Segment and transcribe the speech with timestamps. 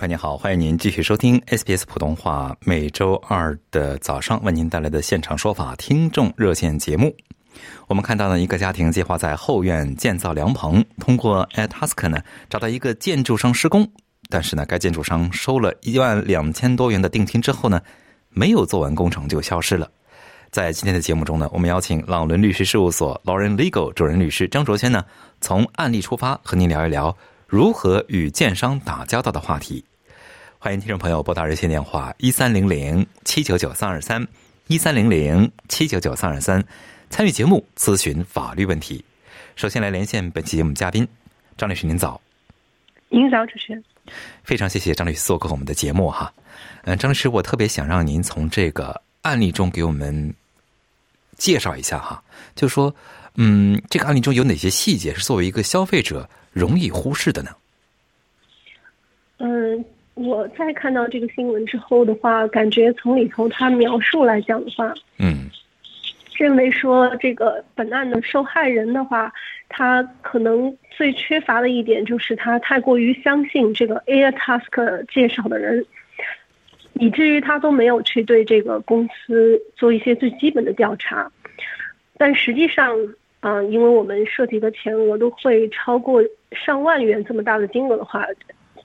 [0.00, 7.14] 朋友您好，欢迎您继续收听 SBS 普通话每周二的早上为您带来的现场说法听众热线节目。
[7.86, 12.18] 我们看到呢，一个家庭计划在后院建造凉棚，通过 Atask 呢
[12.48, 13.86] 找到一个建筑商施工，
[14.30, 17.78] 但是呢，该建筑商收了一万两千多元的定金之后呢，
[18.30, 19.86] 没有做完工程就消失了。
[20.50, 25.04] 在今天的节目中呢，我们邀请朗伦律师事务所 Lauren Legal 主任律师张卓轩呢，
[25.42, 27.14] 从案例出发和您聊一聊。
[27.46, 29.84] 如何与建商打交道的话题，
[30.62, 34.28] 欢迎听众朋友拨打热线电话一三零零七九九三二三
[34.66, 36.62] 一三零零七九九三二三
[37.08, 39.02] 参与节目咨询法律问题。
[39.56, 41.08] 首先来连线本期节目嘉宾
[41.56, 42.20] 张律师，您早。
[43.08, 43.82] 您早，主持人。
[44.44, 46.30] 非常谢谢张律师做客我们的节目哈。
[46.82, 50.34] 嗯，张律师，我特别想让您从这个案例中给我们
[51.38, 52.22] 介绍一下哈，
[52.54, 52.94] 就说
[53.36, 56.28] 嗯，这个案例中有哪些细节是作为一个消费者。
[56.52, 57.50] 容易忽视的呢？
[59.38, 59.84] 嗯，
[60.20, 65.48] 我在看到这个新闻之后的话，感觉从里头他描述来讲的话，嗯，
[66.36, 69.32] 认为说这个本案的受害人的话，
[69.68, 75.84] 他可能最缺乏的一点就是他太过于相信这个 Air Task 介绍的人，
[76.94, 81.30] 以至于他都没有去对这个公司做一些最基本的调查，
[82.16, 82.96] 但实际上。
[83.42, 86.22] 嗯，因为我们涉及的钱额都会超过
[86.52, 88.22] 上万元这么大的金额的话，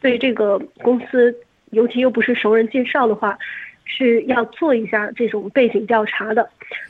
[0.01, 1.35] 对这个公司，
[1.71, 3.37] 尤其又不是熟人介绍的话，
[3.83, 6.49] 是要做一下这种背景调查的。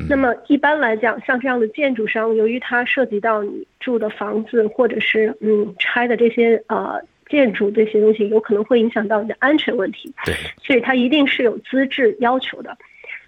[0.10, 10.34] 那么一般来讲，像这样的建筑商，由于它涉及到你住的房子或者是嗯拆的这些呃建筑这些东西，有可能会影响到你的安全问题，对，
[10.64, 12.76] 所以它一定是有资质要求的。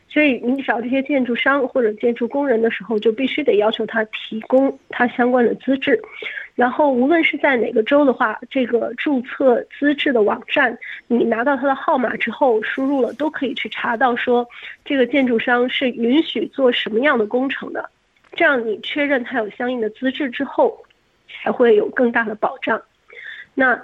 [0.09, 6.01] 所以你找这些建筑商或者建筑工人的时候，就必须得要求他提供他相关的资质。
[6.57, 10.75] 然后无论是在哪个州的话，这个注册资质的网站，
[11.05, 14.47] 你拿到他的号码之后，输入了都可以去查到说
[14.83, 17.87] 这个建筑商是允许做什么样的工程的。
[18.33, 20.83] 这样你确认他有相应的资质之后，
[21.29, 22.81] 才会有更大的保障。
[23.53, 23.79] 那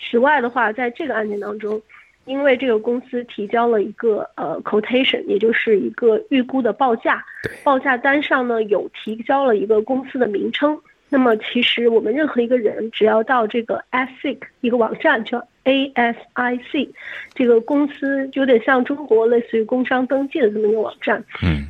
[0.00, 1.82] 此外的话，在这个案件当中。
[2.24, 7.20] 因为这个公司提交了一个呃 quotation，也就是一个预估的报价，
[7.64, 10.80] 报价单上呢有提交了一个公司的名称。
[11.12, 16.88] 那么其实我们任何一个人只要到这个 ASIC 一个网站叫 ASIC，
[17.34, 21.66] 这个公司有点像中国类似于工商登记的这么一个网站，嗯，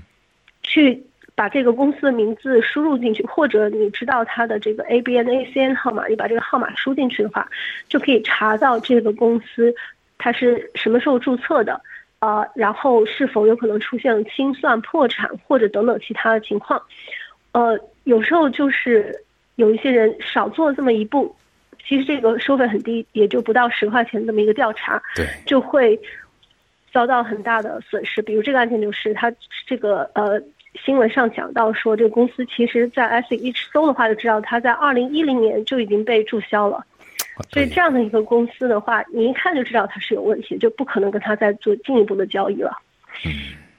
[0.62, 1.02] 去
[1.34, 7.50] 把这个公司的名字输入进去，或者你知道它的这个 ABN ACN 号码，你把这个号码输进去的话，
[7.88, 9.74] 就可以查到这个公司。
[10.18, 11.80] 它是什么时候注册的？
[12.20, 16.80] 啊，然后是否有可能出现清算、破产或者等等其他的情况？
[17.50, 19.24] 呃，有时候就是
[19.56, 21.34] 有一些人少做这么一步，
[21.86, 25.98] 其实这个收费很低，也就不到十块钱这么一个调查，对，就会
[26.92, 28.22] 遭到很大的损失。
[28.22, 29.32] 比如这个案件就是，他
[29.66, 30.40] 这个呃
[30.84, 36.84] 新闻上讲到说，这个公司其实在 S 一搜的话就知道，他在二零一零年就已经被注销了。
[37.50, 42.76] 所以这样的一个公司的话，你一看就知道它是有问题，就不可能跟他再做进一步的交易了。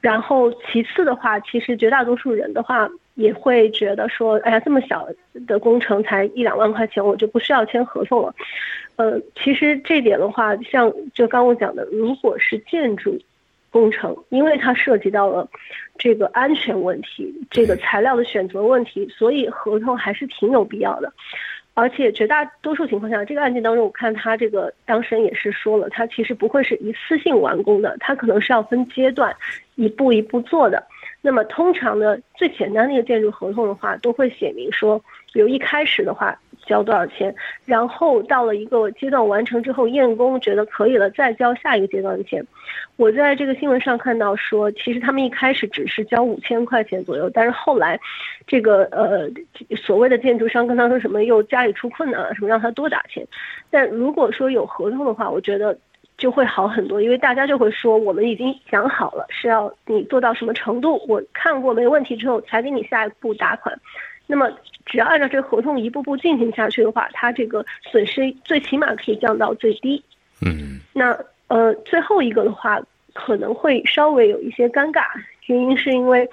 [0.01, 5.07] 然后其次的话，其实绝大多数人的话也会觉得说，哎呀，这么小
[5.47, 8.33] 的工程才一两万块钱，我就不需要签合同了。
[8.95, 13.17] 呃，其实这点的话，像就刚我讲的，如果是建筑
[13.71, 15.47] 工程，因为它涉及到了
[15.97, 21.11] 这个安全问题、这个材料的选择问题，所以合同还是挺有必要的。
[21.75, 29.35] 而且绝大多数情况下，这个案件当中，我看他这个当事人也是说了，他其实不会是一次性完工的，他可能是要分阶段，
[29.73, 30.83] 一步一步做的。
[31.23, 36.37] 那么通常呢，最简单的一个建筑合同的话，都会写明说，比如一开始的话。
[36.65, 37.35] 交多少钱？
[37.65, 42.41] 然后到了一个阶段完成之后，验工觉得可以了，再交下一个阶段的钱。
[42.95, 47.99] 我在这个新闻上看到说，其实他们一开始只是交五千块钱左右，但是后来，
[48.47, 49.29] 这个呃
[49.75, 53.27] 所谓的建筑商跟他说什么又家里出困难了，什么让他多打钱。
[53.69, 55.77] 但如果说有合同的话，我觉得。
[56.23, 63.77] 就会好很多，因为大家就会说我们已经讲好了是要你做到什么程度，我看过没问题之后才给你下一步打款。
[64.25, 64.49] 那么
[64.85, 70.01] 只要按照这个合同一步步进行下去的话，它这个损失最起码可以降到最低。
[70.41, 71.13] 嗯那
[71.49, 72.79] 呃，最后一个的话
[73.11, 75.03] 可能会稍微有一些尴尬，
[75.47, 76.25] 原因是因为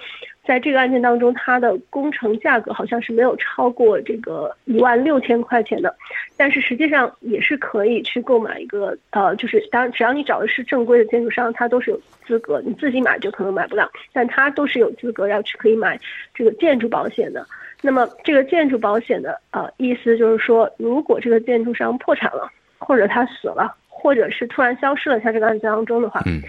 [0.43, 5.95] 在这个案件当中，它的工程价格好像是没有超过这个一万六千块钱的，
[6.35, 15.99] 但是实际上也是可以去购买一个呃，就是当然只要你找的是正规的建筑商，他都是有资格，你自己买就可能买不了，但他都是有资格要去可以买
[16.33, 17.45] 这个建筑保险的。
[17.83, 26.41] 那么这个建筑保险的呃意思就是说，如果这个建筑商破产了，或者他死了，或者是突然消失了，在这个案件当中的话，嗯。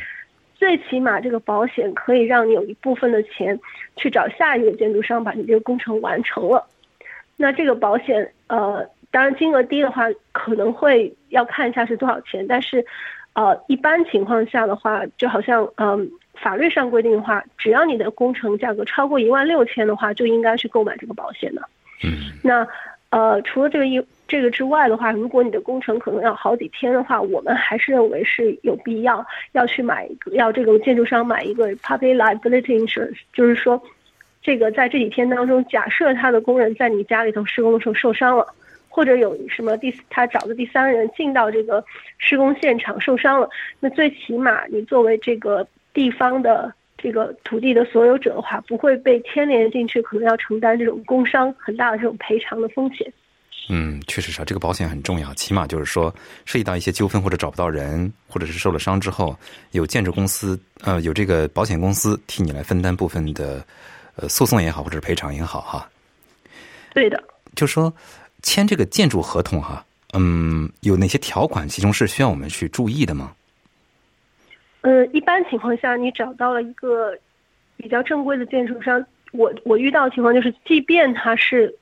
[0.62, 3.58] 最起码这个保险可以让你有一部分的钱
[3.96, 6.64] 去找下一个建筑商把你这个工程完成了。
[7.36, 12.86] 那这个保险呃，当然金额低的话可能会要看一下是多少钱，但是
[13.32, 21.62] 呃一般情况下的话，就好像嗯、法律上规定的话，只要你的工程价格超过一万六千的话，就应该去购买这个保险的。
[22.04, 22.64] 嗯那
[23.10, 24.00] 呃，除了这个一
[24.32, 33.78] 这个之外的话，如果你的工程可能要好几天的话，我们还是认为是有必要要去买一个，要这个建筑商买一个 public liability insurance，就是说，
[34.40, 38.46] 这个在这几天当中，假设他的工人在你家里头施工的时候受伤了，
[38.88, 41.84] 或者有什么第他找的第三人进到这个
[42.16, 43.46] 施工现场受伤了，
[43.80, 53.12] 那最起码你作为这个地方的这个土地的所有者的话，不会被牵连进去，可能要承担这种工伤很大的这种赔偿的风险。
[53.68, 56.14] 嗯，确实是啊，这个保险很重要，起码就是说
[56.44, 59.38] 涉及到一些纠纷或者找不到人，或者是受了伤之后，
[59.70, 63.64] 有建筑公司呃有这个保险公司替你来分担部分的
[64.16, 65.88] 呃诉讼也好，或者是赔偿也好哈。
[66.92, 67.22] 对的，
[67.54, 67.92] 就说
[68.42, 73.32] 签这个建筑合同哈，嗯，有哪些条款其中是需要我们去注意的吗？
[74.82, 77.16] 呃，一般情况下，你找到了一个
[77.76, 81.72] 比较正规的建筑商，我我遇到的情况就是，即便他是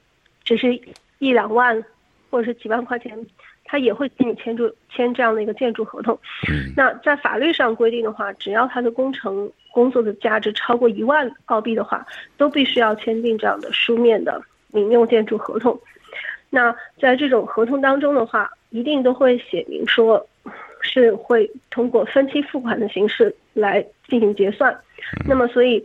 [0.45, 0.79] 只是
[1.21, 1.81] 一两万
[2.29, 3.17] 或者是几万块钱，
[3.65, 6.19] 他也会给你签住签这样的一个建筑合同。
[6.49, 12.05] 嗯那在法律上规定的话，只要他的工程工作的价值超过一万澳币的话，
[12.37, 15.79] 都必须要签订这样的书面的民用建筑合同。
[16.49, 20.27] 那在这种合同当中的话，一定都会写明说，
[20.81, 24.77] 是会通过分期付款的形式来进行结算。
[25.29, 25.85] 那么，所以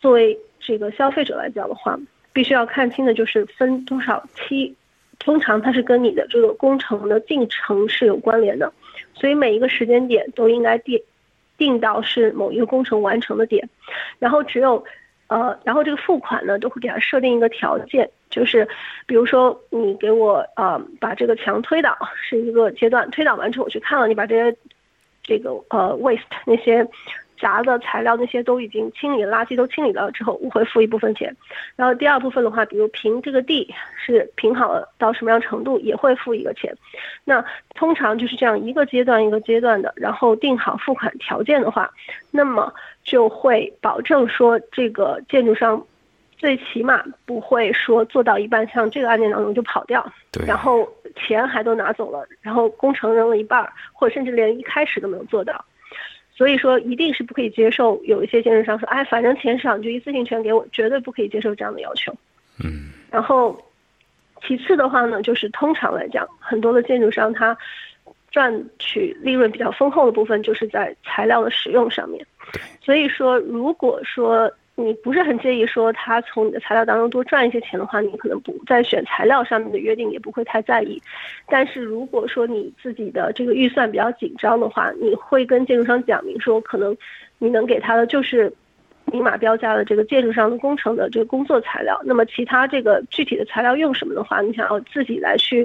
[0.00, 1.96] 作为这个消费者来讲的话，
[2.34, 4.74] 必须要看清的就是分多少期，
[5.18, 8.70] 通常它是跟你的这个工程的进程是有关联的，
[9.14, 11.00] 所以每一个时间点都应该定
[11.56, 13.66] 定到是某一个工程完成的点，
[14.18, 14.84] 然后只有
[15.28, 18.68] 呃，然后这个付款呢都会给它设定一个条件，就是
[19.06, 24.56] 比如说你给我呃把这个墙推倒是一个阶段，推倒完之后我去看了，你把这些
[25.22, 26.86] 这个呃 waste 那些
[27.44, 31.30] 杂的材料那些都已经清理，垃圾都清理了之后，我会付一部分钱。
[31.76, 36.74] 然后第二部分的话，比如平这个地是平好了到什么样程度，也会付一个钱。
[37.22, 37.44] 那
[37.74, 41.90] 通常就是这样一个阶段一个阶段的，然后定好付款条件的话，
[42.30, 42.72] 那么
[43.04, 45.86] 就会保证说这个建筑商
[46.38, 50.02] 最起码不会说做到一半，像这个案件当中就跑掉，
[50.32, 55.62] 对，然后钱还都拿走了，然后工程扔了一半，或者甚至连一开始都没有做到。
[56.36, 62.12] 所以说，一定是不可以接受有一些建筑商说，哎，反正钱少你就一次性全给我，绝对不可以接受这样的要求。
[62.62, 63.56] 嗯然后，
[64.42, 67.56] 其次的话呢，就是通常来讲，很多的建筑商他
[68.32, 72.26] 赚取利润比较丰厚的部分，就是在材料的使用上面。
[72.82, 81.00] 所以说，如果说你不是很介意说他从你的材料当中多赚一些钱的话，你可能不在选材料上面的约定也不会太在意。
[81.46, 86.96] 但是如果说你自己的这个预算比较紧张的话，你会跟建筑商讲明说，可能
[87.38, 88.52] 你能给他的就是
[89.12, 92.00] 明码标价的这个建筑上的工程的这个工作材料。
[92.04, 95.64] 那么其他这个具体的材料用什么的话，你想要自己来去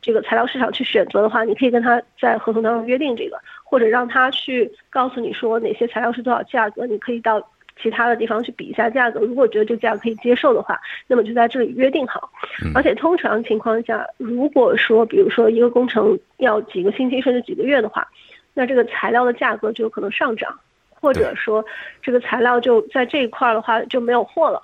[0.00, 7.44] 这个材料市场去选择的话，你可以跟他在合同当中约定这个，或者让他去告诉你说哪些材料是多少价格，你可以到
[7.80, 9.20] 其他的地方去比一下价格。
[9.20, 12.30] 如果觉得这个价格可以接受的话，那么就在这里约定好。
[12.74, 18.06] 而且通常情况下，如果说比如说一个工程要几个星期甚至几个月的话，
[18.52, 21.64] 那这个材料的价格就有可能上涨，或者说
[22.00, 24.62] 这个材料就在这一块儿的话就没有货了。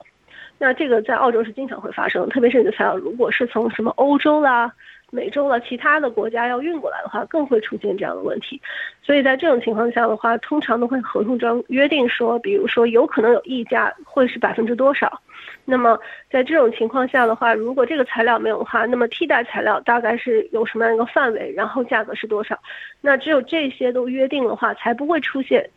[0.58, 4.72] 那这个在澳洲是经常会发生，特别是你的材料如果是从什么欧洲啦。
[5.10, 8.60] 美洲的，其他的国家要运过来的话，更会出现这样的问题。
[9.02, 15.20] 所以在这种情况下的话，通常都会合同中约定说，比如说有可能有溢价，会是百分之多少。
[15.64, 15.98] 那么
[16.30, 22.58] 在这种情况下的话，如果这个材料没有的话，那么替代材料大概是有什么样一个范围，然后价格是多少？
[23.00, 25.68] 那只有这些都约定的话，才不会出现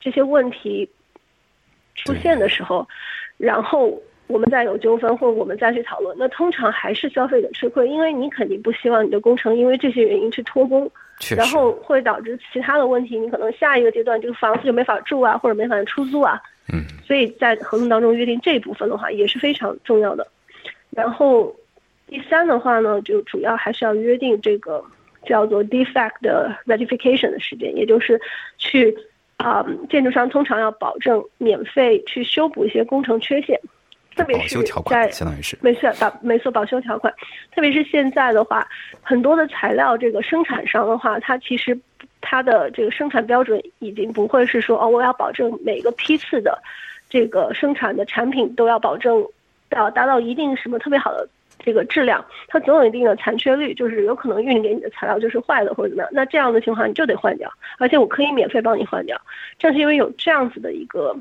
[0.00, 0.88] 这些问题
[1.94, 2.86] 出现的时候，
[3.36, 4.00] 然后。
[4.28, 10.90] 我们再有纠纷，或者我们再去讨论，那通常还是消费者吃亏，因为你肯定不希望你的工程因为这些原因去拖工，
[11.36, 16.40] 然后会导致其他的问题，你可能下一个阶段这个房子就没法住啊，或者没法出租啊。
[16.72, 20.26] 嗯，所以在合同当中约定这一部分的话也是非常重要的。
[20.90, 21.54] 然后
[22.08, 24.84] 第三的话呢，就主要还是要约定这个
[25.24, 28.20] 叫做 defect 的 rectification 的时间，也就是
[28.58, 28.96] 去
[29.36, 33.60] 啊，建筑商通常要保证免费去修补一些工程缺陷。
[34.16, 35.56] 特别是在相当于是。
[35.60, 37.12] 没错保没错保修条款，
[37.54, 38.66] 特别是现在的话，
[39.02, 41.78] 很多的材料这个生产商的话，它其实
[42.20, 46.58] 它的这个生产标准已经不会是说哦，我要保证每个批次的
[47.08, 49.24] 这个生产的产品都要保证
[49.70, 59.20] 要达到一定什么特别好的这个质量，它总有一定的残缺率，就是有可能运给你的材料就是坏的或者怎么样，那这样的情况你就得换掉，而且我可以免费帮你换掉，
[59.58, 61.14] 正是因为有这样子的一个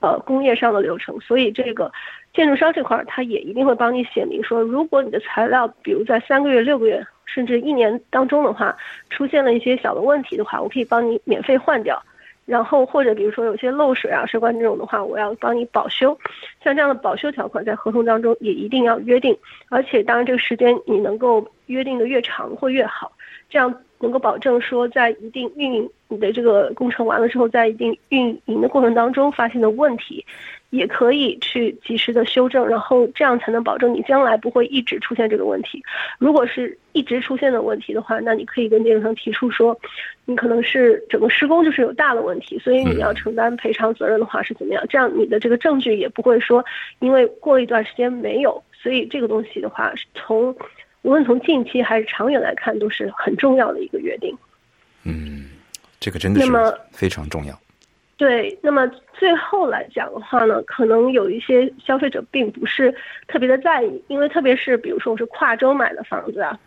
[0.00, 1.90] 呃工业上的流程，所以这个。
[2.32, 8.76] 建筑商这块儿，他也一定会帮你写明说，如果你的材料，比如在三个月、六个月，甚至一年当中的话，
[9.10, 12.00] 出现了一些小的问题的话，我可以帮你免费换掉。
[12.46, 16.16] 然后或者比如说有些漏水啊、涉关这种的话，我要帮你保修。
[16.62, 19.36] 像这样的保修条款在合同当中也一定要约定，
[19.68, 23.10] 而且当然这个时间你能够约定的越长会越好，
[23.48, 30.24] 这样能够保证说在一定运营你的这个工程完了之后，在一定运营的过程当中发现的问题。
[30.70, 35.82] 也可以去及时的修正，然后这样才能保证你将来不会一直出现这个问题。
[36.16, 39.76] 如果是一直出现的问题的话，那你可以跟建筑商提出说，
[40.26, 44.84] 你可能是整个施工就是有大的问题，所以你要承担赔偿责任的话是怎么样？
[44.88, 46.64] 这样你的这个证据也不会说，
[47.00, 50.54] 因为过一段时间没有，所以这个东西的话，从
[51.02, 54.36] 无论从近期还是长远来看，都是很重要的一个约定。
[55.04, 55.48] 嗯，
[55.98, 56.52] 这个真的是
[56.92, 57.58] 非常重要。
[58.16, 62.94] 对，那么最后来讲的话呢，可能有一些消费者并不是
[63.26, 66.58] 特别的在意，因为特别是比如说我是跨州买的房子啊，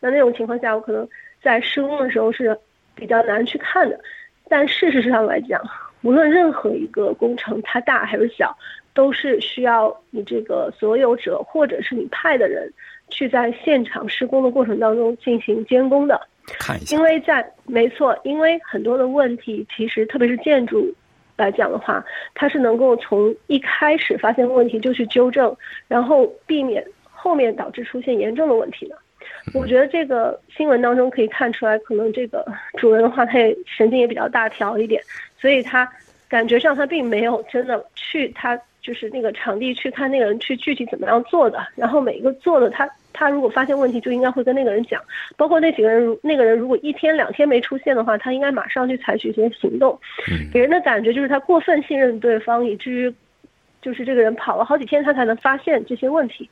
[0.00, 1.06] 那那种情况下，我可能
[1.42, 2.58] 在施工的时候是
[2.94, 4.00] 比较难去看的。
[4.48, 5.62] 但事实上来讲，
[6.00, 8.56] 无论任何一个工程它大还是小，
[8.94, 12.72] 都是需要你这个所有者或者是你派的人
[13.10, 16.20] 去在现场施工的过程当中进行监工的。
[16.58, 20.92] 看一下，因为在没错，因为很多的问题，其实特别是建筑
[21.36, 25.54] 来讲的话，它是能够从一开始发现问题就去纠正，
[25.86, 28.96] 然后避免后面导致出现严重的问题的。
[29.54, 32.44] 我觉得这个新闻当中可以看出来，可能这个
[32.78, 35.00] 主人的话，他也神经也比较大条一点，
[35.38, 35.88] 所以他
[36.28, 42.88] 感觉上他并没有真的去他就是那个场地去看那个人去具体怎么样做的，然后每一个做的他。
[43.12, 45.02] 他如果发现问题，就应该会跟那个人讲，
[45.36, 49.98] 包括那几个人，那个人如果一天两天没出现的话，他应该马上去采取一些行动。
[50.52, 53.12] 给人的感觉就是他过分信任对方，以至于
[53.82, 56.48] 就是这个人跑了好几天，他才能发现这些问题。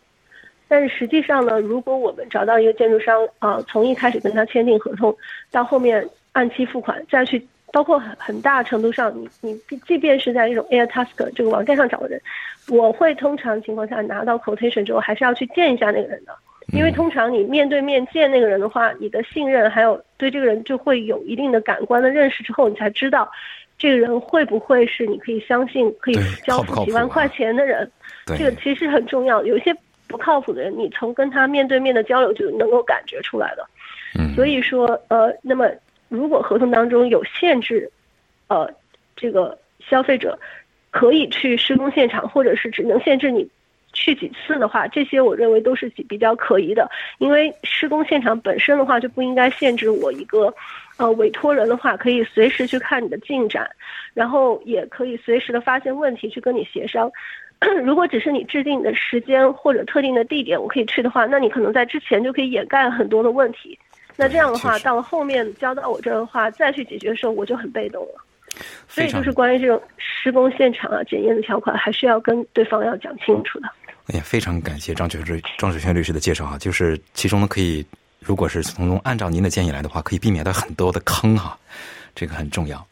[0.66, 5.16] 但是实际上呢，如果我们找到一个建筑商啊，从一开始跟他签订合同，
[5.52, 7.46] 到后面按期付款，再去。
[7.72, 12.20] 包括很很大程度上，你你即便是在这种 AirTask 这个网站上找的人，
[12.68, 16.34] 我会通常情况下拿到 quotation 之后，还是要去见一下那个人的，
[16.72, 23.30] 因为通常你面对面见那个人的话，你的信任还有对这个人就会有一定的感官的认识之后，你才知道
[23.76, 27.90] 这个人会不会是你可以相信可以交付几万块钱的人。
[28.26, 29.74] 这个其实很重要，有一些
[30.06, 33.66] 不靠谱的人，你从跟他面对面的交流就能够感觉出来的。
[34.18, 35.70] 嗯，所以说呃，那么。
[36.08, 37.90] 如果合同当中有限制，
[38.48, 38.70] 呃，
[39.16, 40.38] 这个消费者
[40.90, 43.48] 可以去施工现场，或者是只能限制你
[43.92, 46.90] 去几次的话，这些我认为都是比较可疑的。
[47.18, 50.52] 因为施工现场本身的话就不应该限制我一个，
[50.96, 53.70] 呃，委托人的话可以随时去看你的进展，
[54.14, 57.10] 然后也可以随时的发现问题去跟你协商。
[57.84, 63.76] 如果只是你制定的时间或者特定的地点我可以去的话，那你可能在之前就可以掩盖很多的问题。
[64.20, 68.24] 那这样的话，到了后面交到我这儿的话，再去解决的时候，我就很被动了。
[68.88, 73.68] 所以就是关于这种施工现场啊、检验的条款，还是要跟对方要讲清楚的。
[74.06, 77.86] 哎呀，非常感谢张雪瑞、张雪轩律师的介绍啊，就是其中呢，可以
[78.18, 81.56] 如果是从中按照您的建议来的话，可以避免到很多的坑哈，
[82.16, 82.84] 这个很重要。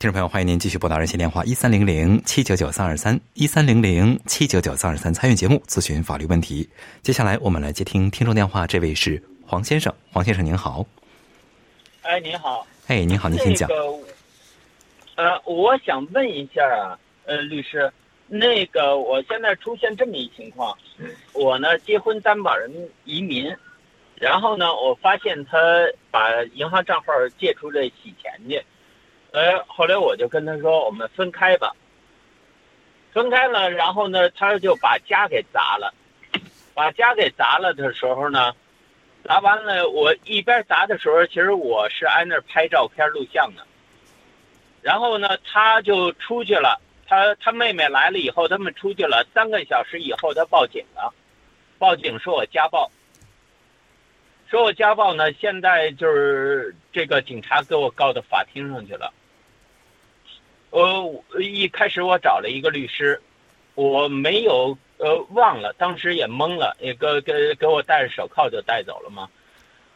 [0.00, 6.68] 听众朋友，欢迎您继续拨打热线电话一三零零七九九三二三一三零零七九九三二三参与节目咨询法律问题。
[7.02, 10.86] 接下来我们来接听听众电话，这位是黄先生，黄先生您好。
[12.02, 12.64] 哎，您好。
[12.86, 13.68] 哎，您好，您请讲。
[13.68, 14.04] 那个，
[15.16, 17.92] 呃，我想问一下啊，呃，律师，
[18.28, 20.78] 那个我现在出现这么一情况，
[21.32, 22.72] 我呢结婚担保人
[23.04, 23.52] 移民，
[24.14, 25.58] 然后呢，我发现他
[26.12, 28.64] 把银行账号借出来洗钱去，
[29.32, 31.74] 呃，后来我就跟他说，我们分开吧。
[33.12, 35.92] 分开了，然后呢，他就把家给砸了，
[36.72, 38.54] 把家给砸了的时候呢。
[39.24, 43.66] 砸完了，我一边砸的时候，其实我是挨那儿拍照片、录像的。
[44.82, 46.80] 然后呢，他就出去了。
[47.06, 49.26] 他他妹妹来了以后，他们出去了。
[49.34, 51.12] 三个小时以后，他报警了，
[51.78, 52.90] 报警说我家暴，
[54.48, 55.32] 说我家暴呢。
[55.34, 59.12] 现在就是这个警察给我告到法庭上去了。
[60.70, 63.20] 呃，一开始我找了一个律师，
[63.74, 64.78] 我没有。
[65.02, 69.30] 呃，忘了，当时也懵了，也给给给我戴着手铐就带走了嘛。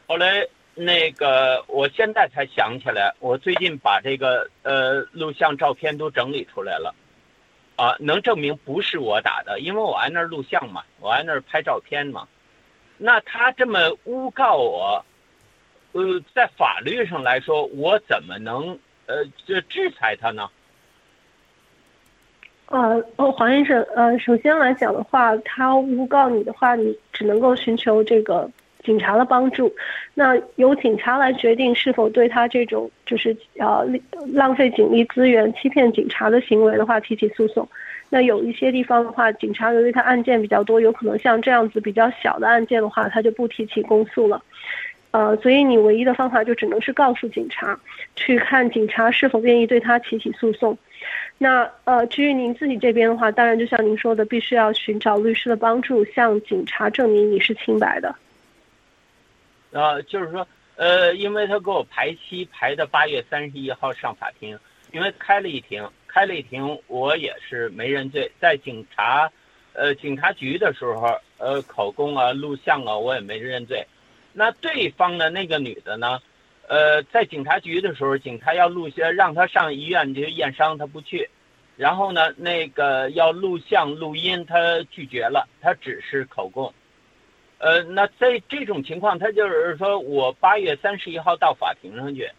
[0.06, 6.94] 后来那个，我现在才想起来，我最近把这个呃录像照片都整理出来了，
[7.76, 12.26] 啊，能证明不是我打的，因为我挨那儿录像嘛，我挨那儿拍照片嘛。
[12.96, 15.04] 那他这么诬告我，
[15.92, 16.02] 呃，
[16.34, 20.49] 在法律上来说，我怎么能呃这制裁他呢？
[22.66, 28.50] 呃，黄先生，呃，首先来讲的话，他诬告你的话，你只能够寻求这个
[28.83, 29.73] 警察的帮助，
[30.14, 33.87] 那由警察来决定是否对他这种就是呃
[34.33, 37.68] 浪费警力资源、欺骗警察的行为的话提起诉讼。
[38.09, 44.42] 那有一些地方的话，警察由于他案件比较多，有可能像这样子比较小的案件的话，他就不提起公诉了。
[45.11, 47.78] 呃，所以你唯一的方法就只能是告诉警察，
[48.16, 50.76] 去看警察是否愿意对他提起诉讼。
[51.37, 58.14] 那呃，至于您自己这边的话，当然就像您说的，必须要寻找律师的帮助，向警察证明你是清白的。
[59.73, 64.59] 啊，就是说，呃，因为他给我排期排的八月三十一号上法庭，
[64.93, 69.31] 因为开了一庭，开了一庭，我也是没认罪，在警察，
[69.73, 73.85] 呃，警察局的时候，呃，口供啊、录像啊，我也没认罪。
[74.33, 76.21] 那对方的那个女的呢？
[76.68, 81.28] 呃，在警察局的时候，警察要录像，让他上医院去验伤，他不去。
[81.76, 86.72] 然后呢，那个要录像录音，他拒绝了，他只是口供。
[87.59, 92.31] 呃，那在这种情况，他就是说我八月三十一号到法庭上去，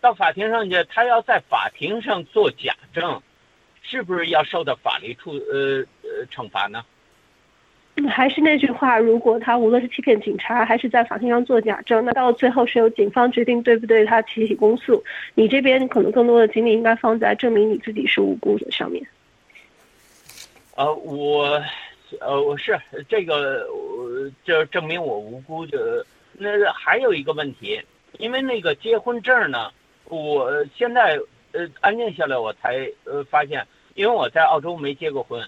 [0.00, 3.22] 到法庭上去，他要在法庭上做假证，
[3.82, 6.84] 是不是要受到法律处呃呃惩罚呢？
[8.10, 15.02] 还是那句话，如果他无论是欺骗警察，还是在法庭上做假证，那到最后是由警方决定对不对他提起公诉。
[15.34, 19.02] 你这边可能更多的精力应该放在证明你自己是无辜的上面。
[20.74, 21.62] 呃，我，
[22.20, 22.78] 呃，我是
[23.08, 23.66] 这个，
[24.44, 25.78] 就证明我无辜就
[26.34, 27.80] 那还有一个问题，
[28.18, 29.70] 因为那个结婚证呢，
[30.04, 31.18] 我现在
[31.52, 35.42] 呃安静下来我才呃发现，因为我在澳洲没结过婚。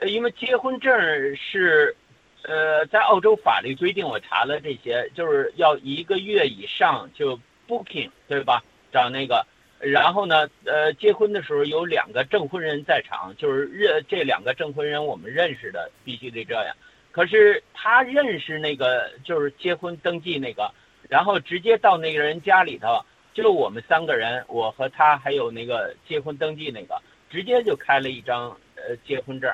[0.00, 0.90] 呃，因为结婚证
[1.36, 1.94] 是，
[2.42, 8.64] 呃，在澳洲法律规定，我查了这些，就是要一个月以上就 booking，对吧？
[8.90, 9.46] 找那个，
[9.78, 16.74] 然后呢，呃，结婚的时候有两个证婚人在场，就是认这两个证婚人我们认识的，必须得这样。
[17.12, 20.72] 可是他认识那个就是结婚登记那个，
[21.10, 29.52] 然后直接到那个人家里头，就我们三个人，我和他还有那个结婚登记那个，直接就开了一张呃结婚证。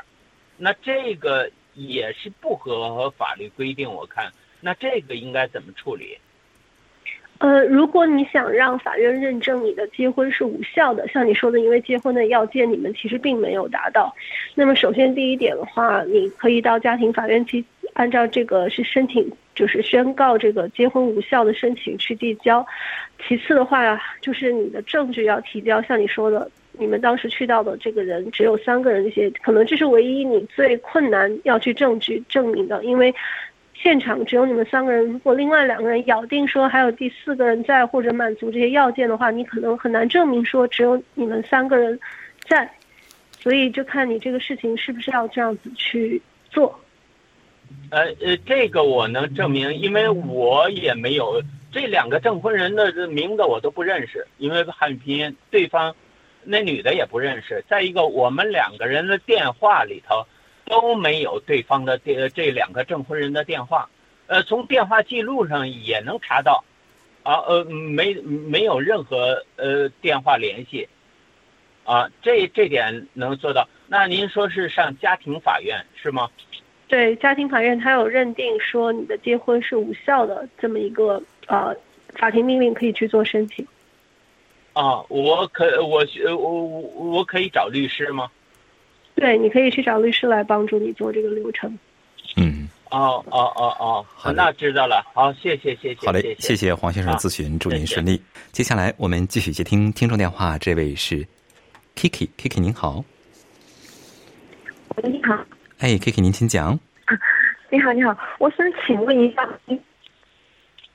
[0.58, 6.16] 那这个也是不合法律规定，我看，那这个应该怎么处理？
[7.38, 14.10] 呃，如果你想让法院认证你的结婚是无效的，像你说的，因为结婚的要件你们其实并没有达到，
[14.54, 22.66] 那么首先第一点的话，你可以到家庭法院去，按照这个是申请，就是宣告这个结婚无效的申请去递交。
[23.28, 26.50] 其次的话，就是你的证据要提交，像你说的。
[26.78, 33.14] 你们当时去到的这个人只有三个人，这些可能这是唯一你最困难要去证据证明的，因为
[33.74, 35.04] 现场只有你们三个人。
[35.06, 41.98] 如果另外两个人咬定说还有第四个人在或者满足这些要件的话，你可能很难证明说只有你们三个人
[42.48, 42.70] 在。
[43.38, 46.80] 所以就看你这个事情是不是要这样子去做。
[47.90, 55.94] 呃呃，这个我能证明，因为我也没有这两个证婚人的名字我都不认识，因为汉语拼音对方。
[56.46, 57.64] 那女的也不认识。
[57.68, 60.24] 再一个，我们两个人的电话里头
[60.64, 63.88] 都没有对方的电这两个证婚人的电话。
[64.26, 66.64] 呃，从电话记录上也能查到，
[67.22, 70.88] 啊呃没没有任何呃电话联系。
[71.84, 73.68] 啊，这这点能做到。
[73.86, 76.28] 那您说是上家庭法院是吗？
[76.88, 81.72] 对，家庭法院它有认定说你的结婚是无效的这么一个呃
[82.14, 83.64] 法庭命令，可以去做申请。
[84.76, 86.80] 啊，我可我我我
[87.16, 88.28] 我可以找律师吗？
[89.14, 91.78] 对，你可以去找律师来帮助你做这个流程。
[92.36, 95.02] 嗯，哦哦哦哦，好那知道了。
[95.14, 96.06] 好，谢谢谢谢。
[96.06, 98.22] 好嘞，谢谢谢黄先生咨询，祝您顺利。
[98.52, 101.26] 接下来我们继续接听听众电话，这位是
[101.94, 103.02] Kiki，Kiki 您好，
[105.02, 105.38] 你好，
[105.78, 106.78] 哎，Kiki 您请讲。
[107.70, 109.48] 你好，你好，我想请问一下，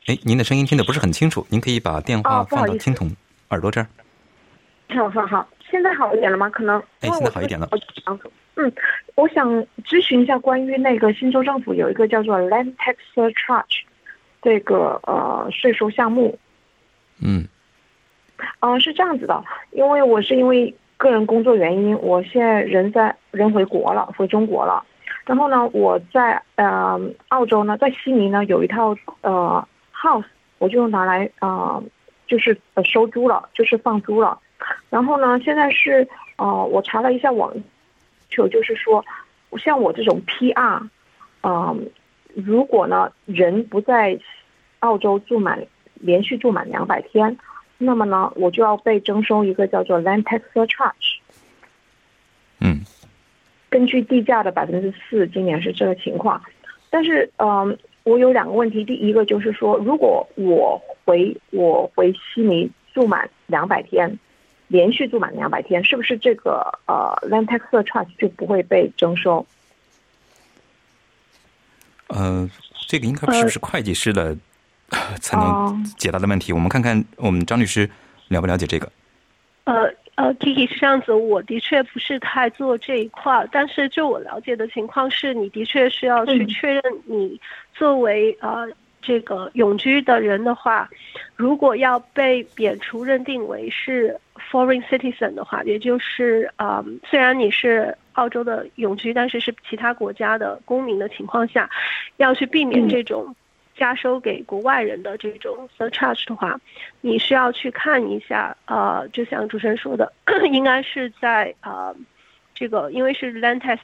[0.06, 3.10] 哎，您的声音听得不是很清楚，您可以把电话放到听筒
[3.52, 3.88] 耳朵这儿。
[4.90, 6.50] 好好好，现在好一点了吗？
[6.50, 7.70] 可能哎现在好一点了
[8.56, 8.70] 嗯，
[9.16, 9.48] 我想
[9.86, 13.84] 咨询一下关于那个新州政府有一个叫做 Land Tax Surcharge
[14.42, 16.38] 这个呃税收项目，
[17.22, 17.48] 嗯
[18.60, 24.84] 呃是这样子的，因为我是因为个人工作原因，我现在人在人回国了，回中国了。
[25.26, 30.26] 然后呢，我在呃澳洲呢，在悉尼呢有一套呃 house，
[30.58, 31.82] 我就拿来呃
[32.32, 34.40] 就是呃收租了，就是放租了。
[34.90, 37.54] 然后呢，现在是呃我查了一下网
[38.30, 39.04] 就就是说，
[39.60, 40.88] 像我这种 PR，
[41.44, 41.90] 嗯、
[42.34, 44.18] 如果呢人不在
[44.80, 45.62] 澳洲住满
[45.96, 47.38] 连续住满两百天，
[47.78, 51.20] 那么呢我就要被征收一个叫做 land tax surcharge。
[52.62, 52.80] 嗯
[53.70, 56.42] 根据地价的百分之四，今年是这个情况。
[56.90, 58.84] 但是，嗯，我有两个问题。
[58.84, 64.18] 第一个就是说，如果我回我回悉尼住满两百天，
[64.68, 69.46] 连续住满两百天，是不是这个呃 land tax charge 就不会被征收？
[72.08, 72.50] 呃，
[72.88, 74.36] 这个应该是不是会计师的、
[75.20, 76.52] 才能解答的问题？
[76.52, 77.90] 我们看看我们张律师
[78.28, 78.92] 了不了解这个。
[79.64, 87.40] 呃呃，Kiki 是这样子，我的确不是太做这一块，但是就我了解的情况是，你的确是要去确认你
[87.74, 88.68] 作为呃
[89.02, 90.90] 这个永居的人的话，
[91.36, 94.16] 如果要被免除认定为是
[94.52, 101.70] foreign citizen 的话，也就是呃虽然你是澳洲的永居，但是是其他国家的公民的情况下，
[102.18, 102.90] 要去避免嗯。
[102.90, 103.36] 这种
[103.76, 106.60] 加收给国外人的这种 surcharge 的话，
[107.00, 110.14] 你需要去看一下，呃，就像主持人说的，
[110.52, 111.96] 应该是在呃，
[112.54, 113.80] 这个因为是 land tax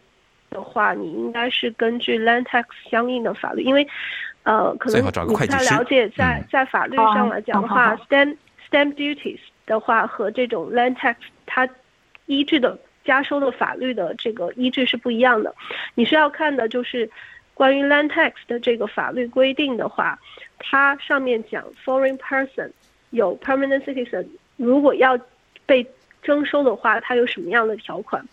[0.49, 3.87] 的话，你应该是根据 land tax 相应的法律，因为
[4.43, 8.37] 呃，可能不太了解，在嗯在法律上来讲的话、哦好 s t a m p
[8.69, 11.67] stamp duties 的话和这种 land tax 它
[12.25, 15.53] 依据的加收的法律的这个依据是不一样的，
[15.95, 17.09] 你需要看的就是。
[17.53, 20.19] 关于 land tax 的这个法律规定的话，
[20.59, 22.69] 它上面讲 foreign person
[23.09, 25.17] 有 permanent citizen，如果要
[25.65, 25.83] 被
[26.21, 28.23] 征收的话，它有什么样的条款？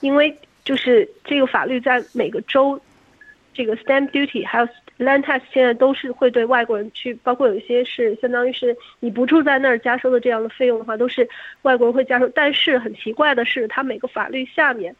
[0.00, 0.34] 因为
[0.70, 2.80] 就是这个法律在每个州，
[3.52, 4.68] 这个 stamp duty 还有
[5.00, 11.28] land tax 现在都是会对外国人去，包括有一些是相当于是你不住在那儿加收的这样的费用的话，都是
[11.62, 12.28] 外国人会加收。
[12.28, 14.94] 但是很奇怪的是，它每个法律下面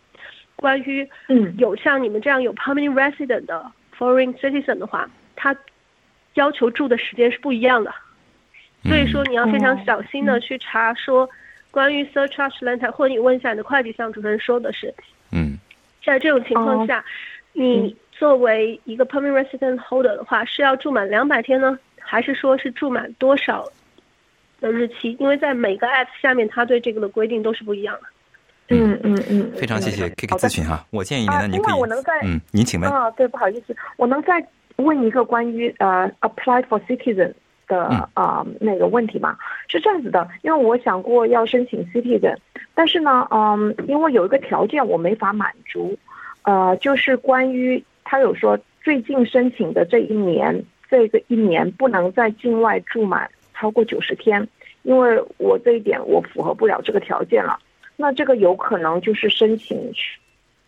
[0.57, 3.65] 关于嗯有像你们这样有 permanent resident 的
[3.97, 5.55] foreign citizen 的话，他
[6.35, 7.95] 要求住的时间是不一样的。
[8.83, 11.31] 所以说你要非常小心的去查说
[11.71, 15.05] 关于 surcharge land tax，或者你问一下你的会计，像主持人说的是，嗯
[16.11, 17.05] 在这种情况下，
[17.53, 23.65] 你作为一个 permanent resident holder 的话，是要住满两百天呢，还是说是住满多少
[24.61, 25.17] 的日期？
[25.21, 28.09] 因为在每个 app 下面，它对这个的规定都是不一样的。
[28.73, 30.85] 嗯嗯嗯，非常谢谢嗯 Kiki 好的咨询哈。
[30.91, 32.91] 我建议您啊呢，您另可以外我能再嗯，您请问。
[32.91, 34.45] 啊，对，不好意思，我能再
[34.77, 37.33] 问一个关于呃 apply for citizen
[37.71, 39.39] 的嗯啊、那个问题嘛？
[39.69, 42.37] 是这样子的，因为我想过要申请 citizen，
[42.75, 45.97] 但是呢，嗯，因为有一个条件我没法满足，
[46.43, 54.47] 呃，就是关于他有说最近申请的这一年，这个一年不能在境外住满超过九十天，
[54.83, 57.57] 因为我这一点我符合不了这个条件了。
[57.97, 59.79] 那这个有可能就是申请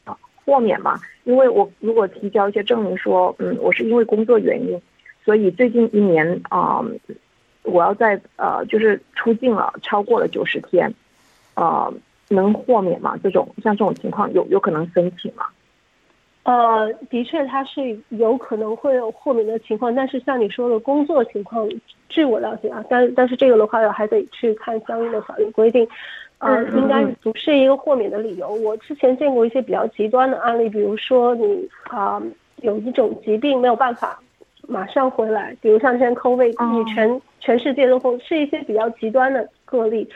[0.04, 1.00] 啊豁免嘛？
[1.24, 4.78] 因为我如果提交一些证明说，嗯，我是因为工作原因，
[5.24, 6.84] 所以最近一年啊、
[7.62, 10.92] 我要在呃就是出境了，超过了九十天，
[11.54, 11.92] 呃，
[12.28, 13.16] 能豁免吗？
[13.22, 15.46] 这种像这种情况有有可能申请吗？
[16.44, 21.68] 呃，的确，它是有可能会有豁免的情况，但是像你说的工作情况，
[22.08, 25.86] 据我了解啊，但但是这个的话，还得去看相应的法律规定，
[26.38, 28.52] 呃，应该嗯不是一个豁免的理由。
[28.54, 32.20] 我之前见过一些比较极端的案例，比如说你啊、
[32.62, 34.20] 有一种疾病没有办法
[34.72, 40.08] 马上回来，比如像现在 COVID，、哦你全全世界都封，是一些比较极端的个例。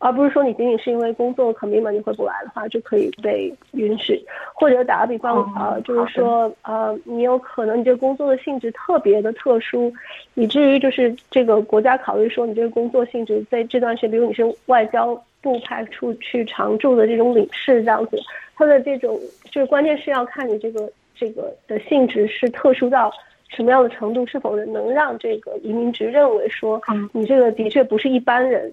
[0.00, 4.22] 而不是说你仅仅是因为工作 commitment 你回不来的话就可以被允许。
[4.52, 9.90] 或者打个比方，呃，就是说，呃，你有可能你这个工作的性质特别的特殊，
[10.34, 18.18] 以至于就是这个国家考虑说你这个工作性质在这段时间，比如你是外交部派出去常驻的这种领事这样子，
[18.56, 19.18] 它的这种
[19.50, 23.10] 就是关键是要看你这个这个的性质是特殊到。
[23.54, 26.80] 什么样的程度是否能让这个移民局认为说，
[27.12, 28.72] 你这个的确不是一般人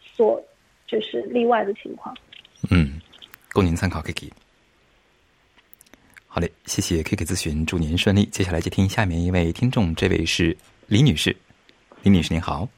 [0.00, 0.42] 所
[0.86, 2.14] 就是例外的情况？
[2.70, 3.00] 嗯，
[3.52, 4.30] 供您参考，Kiki。
[6.26, 8.26] 好嘞，谢谢 Kiki 咨询，祝您顺利。
[8.26, 10.56] 接下来接听下面一位听众，这位是
[10.88, 11.34] 李女士。
[12.02, 12.68] 李女士您好。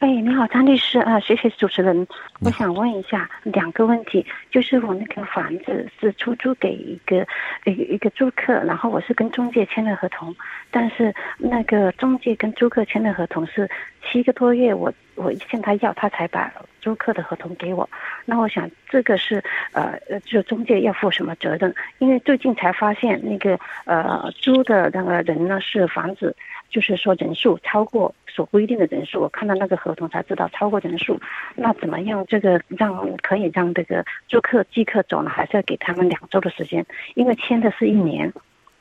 [0.00, 2.06] 哎，你好，张律师啊，谢谢主持人。
[2.40, 7.26] 我想问一下两个问题，就是我那个房子是出租给一个
[7.64, 10.32] 一一个租客，然后我是跟中介签的合同，
[10.70, 13.68] 但是那个中介跟租客签的合同是
[14.04, 17.88] 七个多月，我我向他要，他才把租客的合同给我。
[18.24, 21.74] 那我想这个是呃呃，就中介要负什么责任？
[21.98, 26.36] 因为最近才发现那个呃租的那个人呢是房子。
[26.70, 31.18] 就是说人数超过所规定的人数，我看到那个合同才知道超过人数，
[31.56, 32.24] 那怎么样？
[32.28, 36.84] 这个让可以让这个租客即刻走呢，还是要给他们两周的时间？
[37.14, 38.32] 因为签的是一年，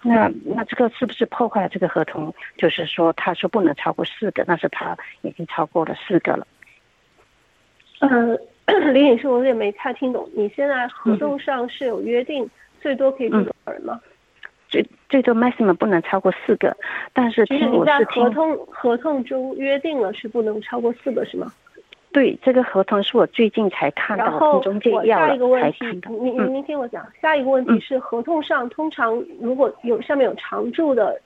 [0.01, 2.33] 那那这个是不是破坏了这个合同？
[2.57, 6.45] 就是说他说不能超过四个，但是他已经超过了四个了。
[7.99, 8.37] 呃，
[8.91, 12.47] 李女士，我有点没太听懂，你现在合同上是有约定
[12.79, 13.99] 最多可以住多少人吗？
[14.67, 16.75] 最最多 maximum 不能超过四个，
[17.13, 21.51] 但是听我是听合同合同中约定了是不能超过四个是吗？
[22.11, 25.85] 对，这个合同是我最近才看到，从中介要下一个问题，
[26.21, 31.19] 你你您听我讲，下一个问题是合同上通常如果有上面有常驻的。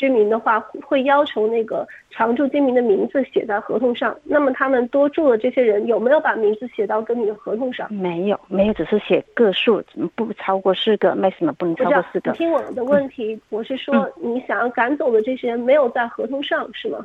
[0.00, 7.92] 居民的话会要求那个常住居民的名字写在合同上，那么他们多住的这些人有没有把名字写到跟你的合同上？
[7.92, 9.84] 没有，没有，只是写个数，
[10.14, 12.32] 不超过四个，maximum 不能超过四个。
[12.32, 17.04] 听我的问题，我是说你想要赶走的这些人没有在合同上是吗？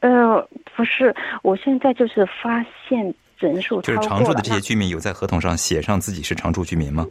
[0.00, 7.04] 呃，不是，我现在就是发现人数就是常住的这些居民有在合同上写上自己是常住居民吗？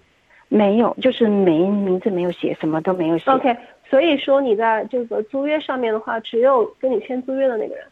[0.48, 3.30] 没有，就是没名字没有写，什么都没有写。
[3.32, 3.54] OK。
[3.90, 7.86] 所以说，你在这个租约上面的话，只有跟你签租约的那个人，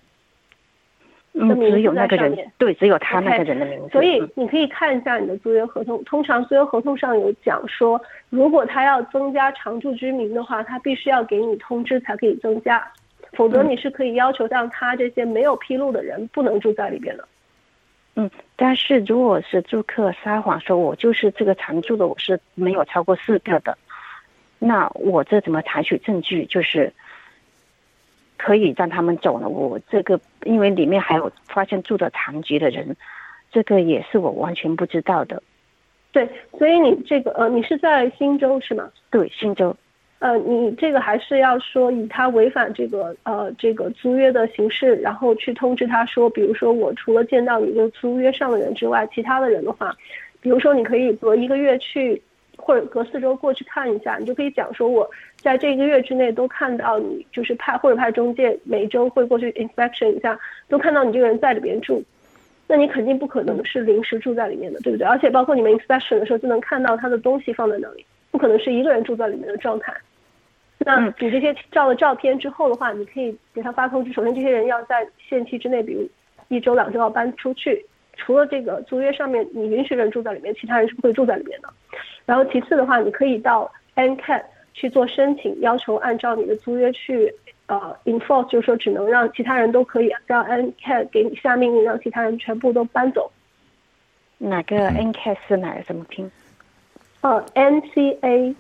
[1.34, 3.90] 嗯，只有那个人，对，只有他那个人的名字。
[3.90, 12.86] 所以你可以看一下你的租约合同，通常租约合同上有讲说，如果他要增加常住居民的话，他必须要给你通知才可以增加，
[13.34, 17.28] 否则你是可以要求让他这些没有披露的人不能住在里边的。
[18.16, 23.76] 嗯，但是如果是住客撒谎说，我就是这个常住的，我是没有超过四个的。
[24.66, 26.46] 那我这怎么采取证据？
[26.46, 26.94] 就是
[28.38, 29.50] 可以让他们走了。
[29.50, 32.96] 我这个因为里面还有发现住的残疾的人，
[33.52, 35.44] 这个也是我完全不知道的。
[36.14, 38.90] 对，所以你这个呃，你是在新州是吗？
[39.12, 39.76] 对，新州。
[40.20, 49.94] 呃，你这个还是要说以他违反这个呃这个租约的形式，然后去通知他说，比如说我除了见到你这个租约上的人之外，其他的人的话，
[50.40, 52.22] 比如说你可以隔一个月去。
[52.58, 60.40] 或者隔四周过去看一下，你就可以讲说，我在这一个月之内都看到你，就是派或者派中介每周会过去 inspection 一下，
[60.70, 62.04] 都看到你这个人在里边住，
[62.68, 65.06] 那你肯定不可能是临时住在里面的，对不对？
[65.06, 69.94] 而且包括你们 inspection 的时候就能看到他的东西放在那里，不可能是一个人住在里面的状态。
[70.80, 76.08] 那你这些照了照片之后的话，你可以给他发通知，首先这些人要在限期之内，比如
[76.50, 77.86] 一周两周要搬出去。
[78.16, 81.70] 除了这个租约上面你允许人住在里面，其他人是不会住在里面的。
[82.26, 87.34] 然后其次的话，你可以到 NCAT 去做申请，要求按照你的租约去
[87.68, 93.32] 呃 enforce，就是说只能让其他人都可以让 NCAT 给你下命令，让其他人全部都搬走。
[94.38, 95.84] 哪个 NCAT 是哪个？
[95.84, 96.32] 怎么拼？
[97.22, 98.56] 呃，NCAT。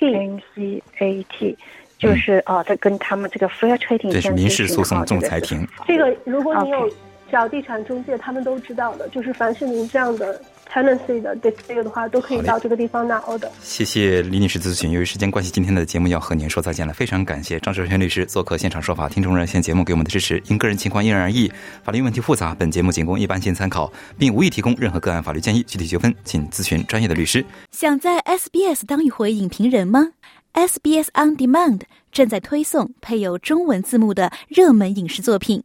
[0.00, 1.56] NCAT
[1.96, 5.64] 就是哦，这跟他们这个 fair trading 这是民事诉讼仲裁庭。
[5.86, 6.90] 这个如果你有。
[7.32, 10.38] 找地产中介，他们都知道的，就是凡是您这样的
[10.70, 13.48] tenancy 的 dispute 的话，都可以到这个地方拿 order。
[13.62, 14.90] 谢谢李女士咨询。
[14.90, 16.92] 由于时间关系，今天的节目要和您说再见了。
[16.92, 20.42] 非常感谢张守轩律师做客现场说法听众热线节目给我们的支持。
[20.48, 21.50] 因个人情况因人而异，
[21.82, 25.62] 法律问题复杂，本节目仅供一般性参考，并无意提供任何个案法律建议。
[25.62, 27.42] 具体纠纷，请咨询专业的律师。
[27.70, 30.10] 想在 SBS 当一回影评人吗
[30.52, 31.80] ？SBS On Demand
[32.12, 35.64] 正在推送配有中文字幕的热门影视作品。